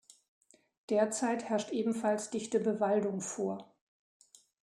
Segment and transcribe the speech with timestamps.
[0.89, 3.71] Derzeit herrscht ebenfalls dichte Bewaldung vor.